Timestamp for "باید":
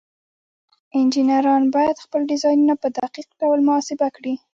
1.75-2.03